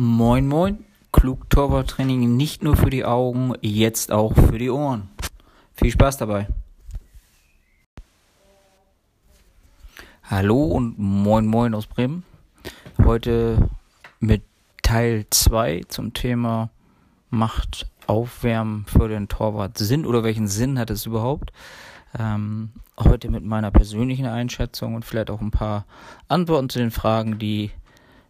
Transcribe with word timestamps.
Moin 0.00 0.46
Moin, 0.46 0.84
klug 1.10 1.50
Torwarttraining 1.50 2.36
nicht 2.36 2.62
nur 2.62 2.76
für 2.76 2.88
die 2.88 3.04
Augen, 3.04 3.54
jetzt 3.62 4.12
auch 4.12 4.32
für 4.32 4.56
die 4.56 4.70
Ohren. 4.70 5.08
Viel 5.74 5.90
Spaß 5.90 6.18
dabei. 6.18 6.46
Hallo 10.22 10.66
und 10.66 11.00
Moin 11.00 11.48
Moin 11.48 11.74
aus 11.74 11.88
Bremen. 11.88 12.22
Heute 13.04 13.68
mit 14.20 14.44
Teil 14.84 15.26
2 15.30 15.82
zum 15.88 16.14
Thema 16.14 16.70
Macht 17.30 17.90
Aufwärmen 18.06 18.86
für 18.86 19.08
den 19.08 19.26
Torwart 19.26 19.78
Sinn 19.78 20.06
oder 20.06 20.22
welchen 20.22 20.46
Sinn 20.46 20.78
hat 20.78 20.90
es 20.90 21.06
überhaupt? 21.06 21.50
Ähm, 22.16 22.70
heute 23.00 23.32
mit 23.32 23.44
meiner 23.44 23.72
persönlichen 23.72 24.26
Einschätzung 24.26 24.94
und 24.94 25.04
vielleicht 25.04 25.28
auch 25.28 25.40
ein 25.40 25.50
paar 25.50 25.86
Antworten 26.28 26.68
zu 26.68 26.78
den 26.78 26.92
Fragen, 26.92 27.40
die 27.40 27.72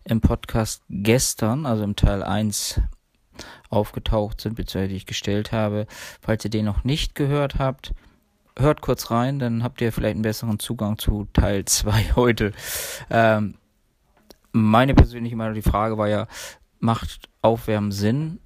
im 0.08 0.20
Podcast 0.20 0.82
gestern, 0.88 1.66
also 1.66 1.84
im 1.84 1.96
Teil 1.96 2.22
1, 2.22 2.80
aufgetaucht 3.70 4.40
sind, 4.40 4.56
beziehungsweise 4.56 4.88
die 4.88 4.96
ich 4.96 5.06
gestellt 5.06 5.52
habe. 5.52 5.86
Falls 6.20 6.44
ihr 6.44 6.50
den 6.50 6.64
noch 6.64 6.84
nicht 6.84 7.14
gehört 7.14 7.58
habt, 7.58 7.94
hört 8.58 8.80
kurz 8.80 9.10
rein, 9.10 9.38
dann 9.38 9.62
habt 9.62 9.80
ihr 9.80 9.92
vielleicht 9.92 10.14
einen 10.14 10.22
besseren 10.22 10.58
Zugang 10.58 10.98
zu 10.98 11.28
Teil 11.32 11.64
2 11.64 12.12
heute. 12.16 12.52
Ähm, 13.10 13.54
meine 14.52 14.94
persönliche 14.94 15.36
Meinung, 15.36 15.54
die 15.54 15.62
Frage 15.62 15.98
war 15.98 16.08
ja, 16.08 16.26
macht 16.80 17.28
Aufwärmen 17.42 17.92
Sinn? 17.92 18.40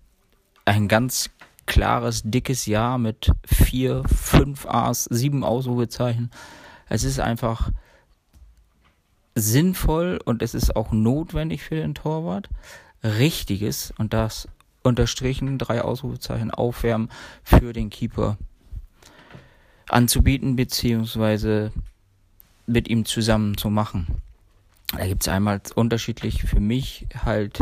Ein 0.64 0.88
ganz 0.88 1.30
klares, 1.66 2.22
dickes 2.24 2.66
Ja 2.66 2.98
mit 2.98 3.32
vier, 3.46 4.02
fünf 4.04 4.66
A's, 4.66 5.04
sieben 5.04 5.44
Ausrufezeichen. 5.44 6.30
Es 6.88 7.04
ist 7.04 7.20
einfach 7.20 7.70
sinnvoll 9.34 10.20
und 10.24 10.42
es 10.42 10.54
ist 10.54 10.76
auch 10.76 10.92
notwendig 10.92 11.62
für 11.62 11.76
den 11.76 11.94
Torwart, 11.94 12.48
richtiges 13.02 13.92
und 13.98 14.12
das 14.12 14.48
unterstrichen 14.82 15.58
drei 15.58 15.82
Ausrufezeichen 15.82 16.50
aufwärmen 16.50 17.08
für 17.42 17.72
den 17.72 17.90
Keeper 17.90 18.36
anzubieten 19.88 20.56
beziehungsweise 20.56 21.72
mit 22.66 22.88
ihm 22.88 23.04
zusammen 23.04 23.56
zu 23.56 23.70
machen. 23.70 24.06
Da 24.96 25.06
gibt 25.06 25.22
es 25.22 25.28
einmal 25.28 25.60
unterschiedlich 25.74 26.42
für 26.42 26.60
mich 26.60 27.06
halt 27.24 27.60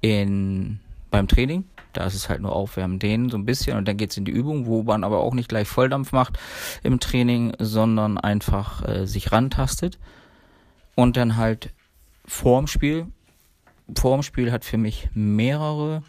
in 0.00 0.80
beim 1.10 1.28
Training. 1.28 1.64
Da 1.92 2.04
ist 2.04 2.14
es 2.14 2.28
halt 2.28 2.40
nur 2.40 2.54
Aufwärmen, 2.54 2.98
dehnen 2.98 3.30
so 3.30 3.36
ein 3.36 3.46
bisschen 3.46 3.76
und 3.76 3.88
dann 3.88 3.96
geht's 3.96 4.16
in 4.16 4.24
die 4.24 4.32
Übung, 4.32 4.66
wo 4.66 4.82
man 4.84 5.02
aber 5.02 5.20
auch 5.20 5.34
nicht 5.34 5.48
gleich 5.48 5.66
Volldampf 5.66 6.12
macht 6.12 6.38
im 6.84 7.00
Training, 7.00 7.52
sondern 7.58 8.16
einfach 8.16 8.86
äh, 8.86 9.06
sich 9.06 9.32
rantastet. 9.32 9.98
Und 11.00 11.16
dann 11.16 11.38
halt 11.38 11.72
vorm 12.26 12.66
Spiel. 12.66 13.06
Vorm 13.96 14.22
Spiel 14.22 14.52
hat 14.52 14.66
für 14.66 14.76
mich 14.76 15.08
mehrere 15.14 16.02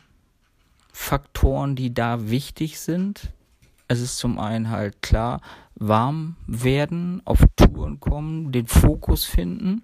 Faktoren, 0.92 1.78
die 1.78 1.94
da 1.94 2.30
wichtig 2.30 2.78
sind. 2.78 3.31
Es 3.88 4.02
ist 4.02 4.17
zum 4.17 4.38
einen 4.38 4.69
halt 4.69 5.02
klar, 5.02 5.39
warm 5.75 6.36
werden, 6.45 7.22
auf 7.23 7.39
Touren 7.56 8.02
kommen, 8.02 8.52
den 8.52 8.67
Fokus 8.67 9.23
finden 9.23 9.84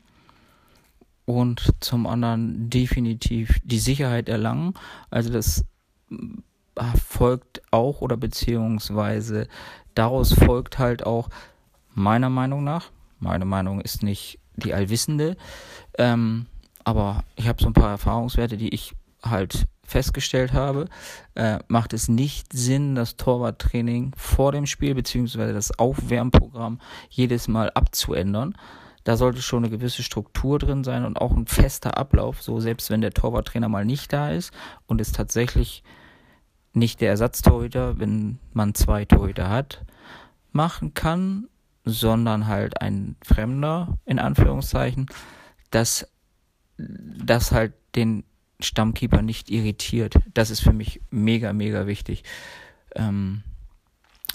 und 1.23 1.73
zum 1.79 2.05
anderen 2.05 2.69
definitiv 2.69 3.59
die 3.63 3.79
Sicherheit 3.79 4.27
erlangen. 4.27 4.73
Also 5.09 5.31
das 5.31 5.63
äh, 6.11 6.83
folgt 7.01 7.61
auch 7.71 8.01
oder 8.01 8.17
beziehungsweise 8.17 9.47
daraus 9.95 10.33
folgt 10.33 10.79
halt 10.79 11.05
auch 11.05 11.29
meiner 11.93 12.29
Meinung 12.29 12.65
nach, 12.65 12.91
meine 13.21 13.45
Meinung 13.45 13.79
ist 13.79 14.03
nicht 14.03 14.39
die 14.57 14.73
Allwissende. 14.73 15.37
Ähm, 15.97 16.47
aber 16.83 17.23
ich 17.35 17.47
habe 17.47 17.61
so 17.61 17.67
ein 17.67 17.73
paar 17.73 17.91
Erfahrungswerte, 17.91 18.57
die 18.57 18.73
ich 18.73 18.93
halt 19.23 19.67
festgestellt 19.83 20.53
habe, 20.53 20.87
äh, 21.35 21.59
macht 21.67 21.93
es 21.93 22.09
nicht 22.09 22.51
Sinn, 22.51 22.95
das 22.95 23.15
Torwarttraining 23.15 24.13
vor 24.17 24.51
dem 24.51 24.65
Spiel 24.65 24.93
beziehungsweise 24.93 25.53
das 25.53 25.79
Aufwärmprogramm 25.79 26.79
jedes 27.09 27.47
Mal 27.47 27.71
abzuändern. 27.71 28.55
Da 29.05 29.15
sollte 29.15 29.41
schon 29.41 29.63
eine 29.63 29.71
gewisse 29.71 30.03
Struktur 30.03 30.59
drin 30.59 30.83
sein 30.83 31.05
und 31.05 31.17
auch 31.17 31.31
ein 31.31 31.47
fester 31.47 31.97
Ablauf, 31.97 32.41
so 32.41 32.59
selbst 32.59 32.89
wenn 32.89 32.99
der 32.99 33.13
Torwarttrainer 33.13 33.69
mal 33.69 33.85
nicht 33.85 34.11
da 34.11 34.31
ist 34.31 34.51
und 34.85 34.99
es 34.99 35.13
tatsächlich 35.13 35.83
nicht 36.73 36.99
der 36.99 37.11
Ersatztorhüter, 37.11 37.99
wenn 37.99 38.39
man 38.51 38.75
zwei 38.75 39.05
Torhüter 39.05 39.49
hat, 39.49 39.85
machen 40.51 40.93
kann, 40.93 41.47
sondern 41.87 42.47
halt 42.47 42.81
ein 42.81 43.15
Fremder, 43.23 43.97
in 44.05 44.19
Anführungszeichen, 44.19 45.07
dass 45.71 46.07
das 46.77 47.51
halt 47.51 47.73
den 47.95 48.23
Stammkeeper 48.59 49.21
nicht 49.21 49.49
irritiert. 49.49 50.15
Das 50.33 50.49
ist 50.49 50.61
für 50.61 50.73
mich 50.73 51.01
mega, 51.09 51.53
mega 51.53 51.87
wichtig. 51.87 52.23
Ähm, 52.95 53.43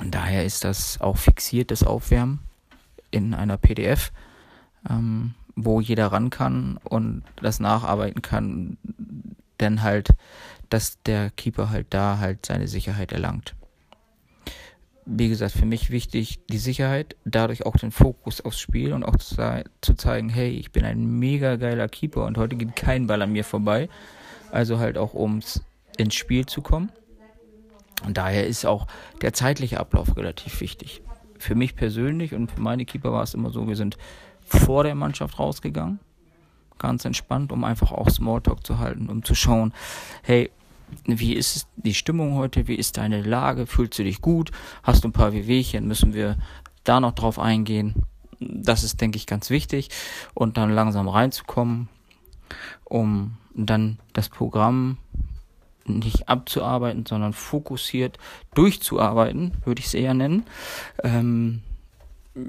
daher 0.02 0.44
ist 0.44 0.64
das 0.64 1.00
auch 1.00 1.16
fixiert, 1.16 1.70
das 1.70 1.82
Aufwärmen 1.82 2.40
in 3.10 3.34
einer 3.34 3.58
PDF, 3.58 4.12
ähm, 4.88 5.34
wo 5.54 5.80
jeder 5.80 6.06
ran 6.06 6.30
kann 6.30 6.78
und 6.78 7.22
das 7.36 7.60
nacharbeiten 7.60 8.22
kann, 8.22 8.78
denn 9.60 9.82
halt, 9.82 10.10
dass 10.70 11.02
der 11.02 11.30
Keeper 11.30 11.70
halt 11.70 11.88
da 11.90 12.18
halt 12.18 12.46
seine 12.46 12.68
Sicherheit 12.68 13.12
erlangt 13.12 13.54
wie 15.04 15.28
gesagt, 15.28 15.52
für 15.52 15.66
mich 15.66 15.90
wichtig 15.90 16.38
die 16.48 16.58
Sicherheit, 16.58 17.16
dadurch 17.24 17.66
auch 17.66 17.76
den 17.76 17.90
Fokus 17.90 18.40
aufs 18.40 18.60
Spiel 18.60 18.92
und 18.92 19.04
auch 19.04 19.16
zu, 19.16 19.36
zu, 19.80 19.94
zeigen, 19.94 20.28
hey, 20.28 20.50
ich 20.50 20.70
bin 20.70 20.84
ein 20.84 21.18
mega 21.18 21.56
geiler 21.56 21.88
Keeper 21.88 22.24
und 22.24 22.38
heute 22.38 22.56
geht 22.56 22.76
kein 22.76 23.06
Ball 23.06 23.22
an 23.22 23.32
mir 23.32 23.44
vorbei. 23.44 23.88
Also 24.50 24.78
halt 24.78 24.98
auch 24.98 25.14
ums 25.14 25.64
ins 25.96 26.14
Spiel 26.14 26.46
zu 26.46 26.62
kommen. 26.62 26.90
Und 28.06 28.16
daher 28.16 28.46
ist 28.46 28.64
auch 28.64 28.86
der 29.20 29.32
zeitliche 29.32 29.78
Ablauf 29.80 30.16
relativ 30.16 30.60
wichtig. 30.60 31.02
Für 31.38 31.54
mich 31.54 31.76
persönlich 31.76 32.34
und 32.34 32.50
für 32.50 32.60
meine 32.60 32.84
Keeper 32.84 33.12
war 33.12 33.22
es 33.22 33.34
immer 33.34 33.50
so, 33.50 33.66
wir 33.66 33.76
sind 33.76 33.96
vor 34.44 34.84
der 34.84 34.94
Mannschaft 34.94 35.38
rausgegangen, 35.38 35.98
ganz 36.78 37.04
entspannt, 37.04 37.52
um 37.52 37.64
einfach 37.64 37.92
auch 37.92 38.10
Smalltalk 38.10 38.66
zu 38.66 38.78
halten, 38.78 39.08
um 39.08 39.24
zu 39.24 39.34
schauen, 39.34 39.72
hey, 40.22 40.50
wie 41.06 41.34
ist 41.34 41.68
die 41.76 41.94
Stimmung 41.94 42.34
heute? 42.34 42.68
Wie 42.68 42.74
ist 42.74 42.96
deine 42.96 43.22
Lage? 43.22 43.66
Fühlst 43.66 43.98
du 43.98 44.04
dich 44.04 44.20
gut? 44.20 44.50
Hast 44.82 45.04
du 45.04 45.08
ein 45.08 45.12
paar 45.12 45.32
Wehwehchen? 45.32 45.86
Müssen 45.86 46.14
wir 46.14 46.36
da 46.84 47.00
noch 47.00 47.12
drauf 47.12 47.38
eingehen? 47.38 47.94
Das 48.40 48.82
ist, 48.82 49.00
denke 49.00 49.16
ich, 49.16 49.26
ganz 49.26 49.50
wichtig. 49.50 49.88
Und 50.34 50.56
dann 50.56 50.70
langsam 50.70 51.08
reinzukommen, 51.08 51.88
um 52.84 53.36
dann 53.54 53.98
das 54.12 54.28
Programm 54.28 54.98
nicht 55.84 56.28
abzuarbeiten, 56.28 57.06
sondern 57.06 57.32
fokussiert 57.32 58.18
durchzuarbeiten, 58.54 59.52
würde 59.64 59.80
ich 59.80 59.86
es 59.86 59.94
eher 59.94 60.14
nennen. 60.14 60.44
Ähm, 61.02 61.62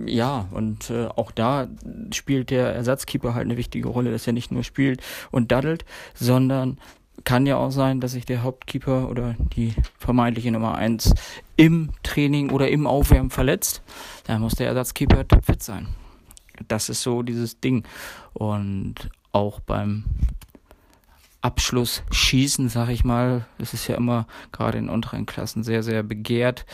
ja, 0.06 0.48
und 0.52 0.90
äh, 0.90 1.08
auch 1.08 1.32
da 1.32 1.68
spielt 2.14 2.52
der 2.52 2.74
Ersatzkeeper 2.74 3.34
halt 3.34 3.46
eine 3.46 3.58
wichtige 3.58 3.90
Rolle, 3.90 4.12
dass 4.12 4.28
er 4.28 4.34
nicht 4.34 4.52
nur 4.52 4.64
spielt 4.64 5.02
und 5.32 5.52
daddelt, 5.52 5.84
sondern 6.14 6.78
kann 7.24 7.46
ja 7.46 7.58
auch 7.58 7.72
sein, 7.72 8.02
dass 8.02 8.14
sich 8.14 8.26
der 8.26 8.44
Hauptkeeper 8.44 9.10
oder 9.10 9.36
die 9.56 9.74
vermeintliche 9.98 10.52
Nummer 10.52 10.76
1 10.76 11.14
im 11.56 11.92
Training 12.04 12.50
oder 12.50 12.70
im 12.70 12.88
Aufwärmen 12.88 13.30
verletzt. 13.30 13.82
Da 14.26 14.38
muss 14.40 14.56
der 14.56 14.68
Ersatzkeeper 14.68 15.28
topfit 15.28 15.64
sein. 15.64 15.88
Das 16.68 16.90
ist 16.90 17.02
so 17.02 17.22
dieses 17.22 17.60
Ding. 17.60 17.84
Und 18.34 19.10
auch 19.32 19.60
beim 19.60 20.04
Abschluss 21.42 22.04
schießen, 22.12 22.70
sag 22.70 22.90
ich 22.90 23.04
mal, 23.04 23.46
das 23.58 23.74
ist 23.74 23.88
ja 23.88 23.96
immer 23.96 24.28
gerade 24.52 24.78
in 24.78 24.90
unteren 24.90 25.26
Klassen 25.26 25.64
sehr, 25.64 25.84
sehr 25.84 26.04
begehrt, 26.04 26.66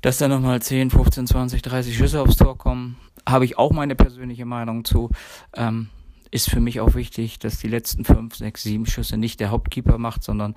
dass 0.00 0.18
da 0.18 0.28
nochmal 0.28 0.62
10, 0.62 0.90
15, 0.90 1.26
20, 1.26 1.62
30 1.62 1.96
Schüsse 1.96 2.20
aufs 2.20 2.36
Tor 2.36 2.56
kommen. 2.56 2.96
Habe 3.28 3.44
ich 3.44 3.58
auch 3.58 3.72
meine 3.72 3.94
persönliche 3.94 4.44
Meinung 4.44 4.84
zu. 4.84 5.10
Ähm, 5.54 5.90
ist 6.32 6.50
für 6.50 6.60
mich 6.60 6.80
auch 6.80 6.94
wichtig, 6.94 7.38
dass 7.38 7.58
die 7.58 7.68
letzten 7.68 8.04
fünf, 8.04 8.34
sechs, 8.34 8.62
sieben 8.62 8.86
Schüsse 8.86 9.16
nicht 9.16 9.38
der 9.38 9.50
Hauptkeeper 9.50 9.98
macht, 9.98 10.24
sondern 10.24 10.56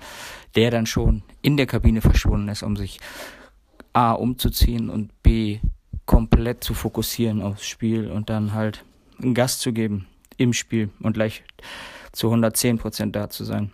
der 0.56 0.70
dann 0.72 0.86
schon 0.86 1.22
in 1.42 1.56
der 1.56 1.66
Kabine 1.66 2.00
verschwunden 2.00 2.48
ist, 2.48 2.64
um 2.64 2.76
sich 2.76 2.98
A 3.92 4.12
umzuziehen 4.12 4.90
und 4.90 5.22
B 5.22 5.60
komplett 6.06 6.64
zu 6.64 6.72
fokussieren 6.72 7.42
aufs 7.42 7.66
Spiel 7.66 8.10
und 8.10 8.30
dann 8.30 8.54
halt 8.54 8.84
einen 9.22 9.34
Gast 9.34 9.60
zu 9.60 9.72
geben 9.72 10.06
im 10.38 10.52
Spiel 10.52 10.90
und 11.00 11.12
gleich 11.12 11.44
zu 12.12 12.28
110 12.28 12.78
Prozent 12.78 13.14
da 13.14 13.28
zu 13.28 13.44
sein. 13.44 13.70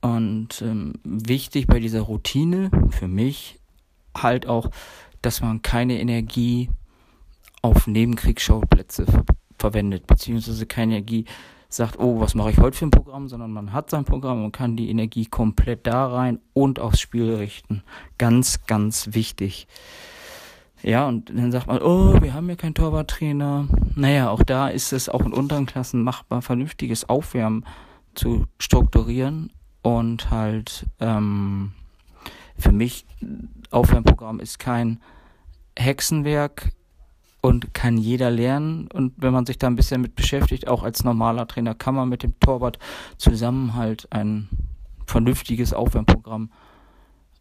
Und 0.00 0.62
ähm, 0.62 0.94
wichtig 1.04 1.66
bei 1.68 1.78
dieser 1.78 2.00
Routine 2.02 2.70
für 2.90 3.08
mich 3.08 3.58
halt 4.16 4.46
auch, 4.46 4.70
dass 5.22 5.40
man 5.42 5.62
keine 5.62 6.00
Energie 6.00 6.70
auf 7.62 7.86
Nebenkriegsschauplätze 7.86 9.06
ver 9.06 9.24
verwendet, 9.58 10.06
beziehungsweise 10.06 10.66
keine 10.66 10.96
Energie 10.96 11.24
sagt, 11.68 11.98
oh, 11.98 12.20
was 12.20 12.34
mache 12.34 12.50
ich 12.50 12.58
heute 12.58 12.76
für 12.76 12.86
ein 12.86 12.90
Programm, 12.90 13.28
sondern 13.28 13.52
man 13.52 13.72
hat 13.72 13.90
sein 13.90 14.04
Programm 14.04 14.44
und 14.44 14.52
kann 14.52 14.76
die 14.76 14.90
Energie 14.90 15.26
komplett 15.26 15.86
da 15.86 16.06
rein 16.06 16.40
und 16.54 16.80
aufs 16.80 17.00
Spiel 17.00 17.34
richten. 17.34 17.82
Ganz, 18.16 18.64
ganz 18.66 19.10
wichtig. 19.12 19.68
Ja, 20.82 21.08
und 21.08 21.30
dann 21.30 21.52
sagt 21.52 21.66
man, 21.66 21.82
oh, 21.82 22.20
wir 22.22 22.34
haben 22.34 22.48
ja 22.48 22.56
keinen 22.56 22.74
Torwarttrainer. 22.74 23.68
Naja, 23.96 24.30
auch 24.30 24.42
da 24.42 24.68
ist 24.68 24.92
es 24.92 25.08
auch 25.08 25.26
in 25.26 25.32
unteren 25.32 25.66
Klassen 25.66 26.02
machbar, 26.02 26.40
vernünftiges 26.40 27.08
Aufwärmen 27.08 27.66
zu 28.14 28.46
strukturieren 28.58 29.52
und 29.82 30.30
halt 30.30 30.86
ähm, 31.00 31.72
für 32.56 32.72
mich 32.72 33.06
Aufwärmprogramm 33.70 34.40
ist 34.40 34.58
kein 34.58 35.00
Hexenwerk 35.76 36.70
und 37.40 37.72
kann 37.72 37.96
jeder 37.96 38.30
lernen 38.30 38.88
und 38.92 39.12
wenn 39.16 39.32
man 39.32 39.46
sich 39.46 39.58
da 39.58 39.66
ein 39.66 39.76
bisschen 39.76 40.00
mit 40.00 40.16
beschäftigt, 40.16 40.68
auch 40.68 40.82
als 40.82 41.04
normaler 41.04 41.46
Trainer 41.46 41.74
kann 41.74 41.94
man 41.94 42.08
mit 42.08 42.22
dem 42.22 42.38
Torwart 42.40 42.78
zusammen 43.16 43.74
halt 43.74 44.08
ein 44.10 44.48
vernünftiges 45.06 45.72
Aufwärmprogramm 45.72 46.50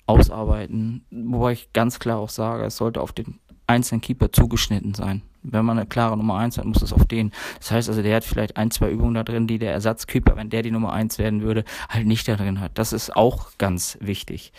ausarbeiten, 0.05 1.03
wobei 1.11 1.53
ich 1.53 1.73
ganz 1.73 1.99
klar 1.99 2.19
auch 2.19 2.29
sage, 2.29 2.63
es 2.63 2.77
sollte 2.77 3.01
auf 3.01 3.11
den 3.11 3.39
einzelnen 3.67 4.01
Keeper 4.01 4.31
zugeschnitten 4.31 4.93
sein. 4.93 5.21
Wenn 5.43 5.65
man 5.65 5.77
eine 5.77 5.87
klare 5.87 6.17
Nummer 6.17 6.37
1 6.37 6.57
hat, 6.57 6.65
muss 6.65 6.81
es 6.81 6.93
auf 6.93 7.05
den. 7.05 7.31
Das 7.59 7.71
heißt 7.71 7.89
also, 7.89 8.01
der 8.01 8.15
hat 8.15 8.23
vielleicht 8.23 8.57
ein, 8.57 8.71
zwei 8.71 8.89
Übungen 8.89 9.13
da 9.13 9.23
drin, 9.23 9.47
die 9.47 9.59
der 9.59 9.71
Ersatzkeeper, 9.71 10.35
wenn 10.35 10.49
der 10.49 10.61
die 10.61 10.71
Nummer 10.71 10.93
1 10.93 11.19
werden 11.19 11.41
würde, 11.41 11.63
halt 11.89 12.07
nicht 12.07 12.27
da 12.27 12.35
drin 12.35 12.59
hat. 12.59 12.77
Das 12.77 12.93
ist 12.93 13.15
auch 13.15 13.51
ganz 13.57 13.97
wichtig. 14.01 14.51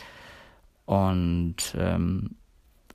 Und 0.84 1.56
ähm, 1.76 2.36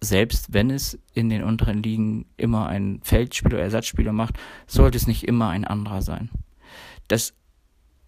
selbst 0.03 0.53
wenn 0.53 0.69
es 0.69 0.99
in 1.13 1.29
den 1.29 1.43
unteren 1.43 1.81
Ligen 1.81 2.25
immer 2.37 2.67
ein 2.67 2.99
Feldspieler 3.03 3.55
oder 3.55 3.63
Ersatzspieler 3.63 4.11
macht, 4.11 4.37
sollte 4.67 4.97
es 4.97 5.07
nicht 5.07 5.23
immer 5.23 5.49
ein 5.49 5.65
anderer 5.65 6.01
sein. 6.01 6.29
Das 7.07 7.33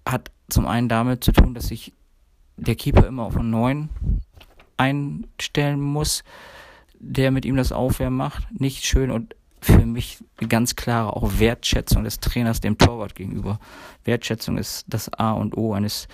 hat 0.08 0.32
zum 0.50 0.68
einen 0.68 0.90
damit 0.90 1.24
zu 1.24 1.32
tun, 1.32 1.54
dass 1.54 1.68
sich 1.68 1.94
der 2.58 2.76
Keeper 2.76 3.08
immer 3.08 3.24
auf 3.24 3.36
einen 3.36 3.50
neuen 3.50 3.90
einstellen 4.78 5.82
muss, 5.82 6.24
der 7.00 7.32
mit 7.32 7.46
ihm 7.46 7.56
das 7.56 7.72
Aufwärmen 7.72 8.18
macht. 8.18 8.48
Nicht 8.60 8.86
schön 8.86 9.12
und 9.12 9.36
für 9.62 9.86
mich 9.86 10.24
eine 10.38 10.48
ganz 10.48 10.76
klare 10.76 11.16
auch 11.16 11.40
Wertschätzung 11.40 12.04
des 12.04 12.20
Trainers 12.20 12.62
dem 12.62 12.78
Torwart 12.78 13.16
gegenüber. 13.16 13.60
Wertschätzung 14.04 14.58
ist 14.58 14.86
das 14.88 15.12
A 15.14 15.32
und 15.32 15.58
O 15.58 15.74
eines 15.74 16.08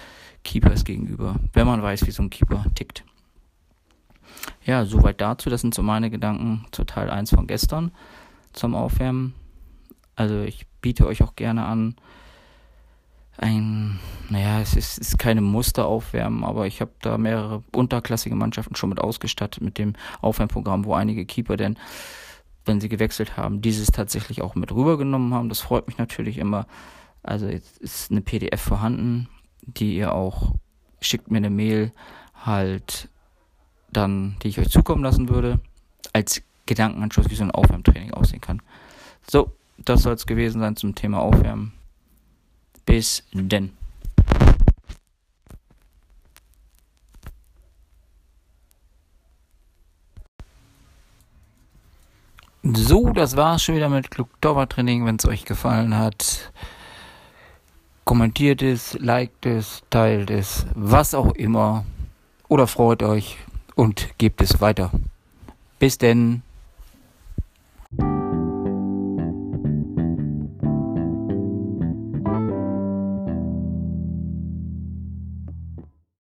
Keepers 0.43 0.85
gegenüber, 0.85 1.35
wenn 1.53 1.67
man 1.67 1.81
weiß, 1.81 2.07
wie 2.07 2.11
so 2.11 2.23
ein 2.23 2.29
Keeper 2.29 2.65
tickt. 2.75 3.03
Ja, 4.65 4.85
soweit 4.85 5.21
dazu. 5.21 5.49
Das 5.49 5.61
sind 5.61 5.73
so 5.73 5.83
meine 5.83 6.09
Gedanken 6.09 6.65
zu 6.71 6.83
Teil 6.83 7.09
1 7.09 7.31
von 7.31 7.47
gestern 7.47 7.91
zum 8.53 8.75
Aufwärmen. 8.75 9.33
Also 10.15 10.41
ich 10.41 10.67
biete 10.81 11.07
euch 11.07 11.23
auch 11.23 11.35
gerne 11.35 11.65
an, 11.65 11.95
ein, 13.37 13.99
naja, 14.29 14.61
es 14.61 14.75
ist, 14.75 14.99
ist 14.99 15.17
keine 15.17 15.41
Musteraufwärmen, 15.41 16.43
aber 16.43 16.67
ich 16.67 16.79
habe 16.81 16.91
da 17.01 17.17
mehrere 17.17 17.63
unterklassige 17.75 18.35
Mannschaften 18.35 18.75
schon 18.75 18.89
mit 18.89 18.99
ausgestattet 18.99 19.63
mit 19.63 19.77
dem 19.77 19.93
Aufwärmprogramm, 20.21 20.85
wo 20.85 20.93
einige 20.93 21.25
Keeper 21.25 21.57
denn 21.57 21.77
wenn 22.65 22.79
sie 22.79 22.89
gewechselt 22.89 23.37
haben, 23.37 23.61
dieses 23.61 23.87
tatsächlich 23.87 24.41
auch 24.41 24.53
mit 24.53 24.71
rübergenommen 24.71 25.33
haben. 25.33 25.49
Das 25.49 25.61
freut 25.61 25.87
mich 25.87 25.97
natürlich 25.97 26.37
immer. 26.37 26.67
Also 27.23 27.47
jetzt 27.47 27.79
ist 27.79 28.11
eine 28.11 28.21
PDF 28.21 28.61
vorhanden, 28.61 29.29
die 29.61 29.95
ihr 29.95 30.13
auch 30.13 30.53
schickt 30.99 31.31
mir 31.31 31.37
eine 31.37 31.49
Mail 31.49 31.91
halt 32.45 33.09
dann, 33.91 34.35
die 34.41 34.49
ich 34.49 34.59
euch 34.59 34.69
zukommen 34.69 35.03
lassen 35.03 35.29
würde, 35.29 35.59
als 36.13 36.41
Gedankenanschluss, 36.65 37.29
wie 37.29 37.35
so 37.35 37.43
ein 37.43 37.51
Aufwärmtraining 37.51 38.13
aussehen 38.13 38.41
kann. 38.41 38.61
So, 39.29 39.51
das 39.77 40.03
soll 40.03 40.13
es 40.13 40.25
gewesen 40.25 40.61
sein 40.61 40.75
zum 40.75 40.95
Thema 40.95 41.19
Aufwärmen. 41.19 41.73
Bis 42.85 43.23
denn. 43.33 43.71
So, 52.63 53.09
das 53.09 53.35
war's 53.35 53.63
schon 53.63 53.75
wieder 53.75 53.89
mit 53.89 54.11
Klugdauertraining. 54.11 55.05
Wenn 55.05 55.15
es 55.15 55.25
euch 55.25 55.45
gefallen 55.45 55.97
hat, 55.97 56.51
kommentiert 58.05 58.61
es, 58.61 58.93
liked 58.99 59.45
es, 59.45 59.81
teilt 59.89 60.29
es, 60.29 60.67
was 60.75 61.15
auch 61.15 61.33
immer. 61.33 61.85
Oder 62.47 62.67
freut 62.67 63.01
euch 63.01 63.37
und 63.75 64.17
gebt 64.17 64.41
es 64.41 64.61
weiter. 64.61 64.91
Bis 65.79 65.97
denn. 65.97 66.43